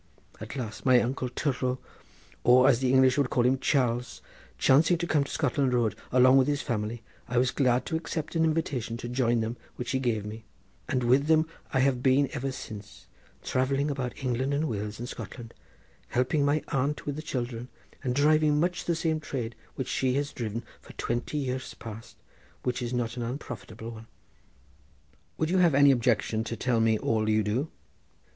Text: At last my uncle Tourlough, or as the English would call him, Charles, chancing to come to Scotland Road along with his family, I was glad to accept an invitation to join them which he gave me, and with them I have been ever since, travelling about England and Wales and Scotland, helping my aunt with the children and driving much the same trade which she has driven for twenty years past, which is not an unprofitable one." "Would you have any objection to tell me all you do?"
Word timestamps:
At 0.39 0.55
last 0.55 0.83
my 0.83 0.99
uncle 0.99 1.29
Tourlough, 1.29 1.77
or 2.43 2.67
as 2.67 2.79
the 2.79 2.91
English 2.91 3.19
would 3.19 3.29
call 3.29 3.45
him, 3.45 3.59
Charles, 3.59 4.19
chancing 4.57 4.97
to 4.97 5.05
come 5.05 5.23
to 5.23 5.31
Scotland 5.31 5.75
Road 5.75 5.95
along 6.11 6.37
with 6.37 6.47
his 6.47 6.63
family, 6.63 7.03
I 7.27 7.37
was 7.37 7.51
glad 7.51 7.85
to 7.85 7.95
accept 7.95 8.35
an 8.35 8.43
invitation 8.43 8.97
to 8.97 9.07
join 9.07 9.41
them 9.41 9.57
which 9.75 9.91
he 9.91 9.99
gave 9.99 10.25
me, 10.25 10.43
and 10.89 11.03
with 11.03 11.27
them 11.27 11.45
I 11.71 11.81
have 11.81 12.01
been 12.01 12.31
ever 12.33 12.51
since, 12.51 13.05
travelling 13.43 13.91
about 13.91 14.17
England 14.23 14.55
and 14.55 14.67
Wales 14.67 14.97
and 14.97 15.07
Scotland, 15.07 15.53
helping 16.07 16.43
my 16.43 16.63
aunt 16.69 17.05
with 17.05 17.15
the 17.15 17.21
children 17.21 17.67
and 18.03 18.15
driving 18.15 18.59
much 18.59 18.85
the 18.85 18.95
same 18.95 19.19
trade 19.19 19.53
which 19.75 19.87
she 19.87 20.13
has 20.15 20.33
driven 20.33 20.63
for 20.81 20.93
twenty 20.93 21.37
years 21.37 21.75
past, 21.75 22.17
which 22.63 22.81
is 22.81 22.91
not 22.91 23.17
an 23.17 23.21
unprofitable 23.21 23.91
one." 23.91 24.07
"Would 25.37 25.51
you 25.51 25.59
have 25.59 25.75
any 25.75 25.91
objection 25.91 26.43
to 26.45 26.55
tell 26.57 26.79
me 26.79 26.97
all 26.97 27.29
you 27.29 27.43
do?" 27.43 27.69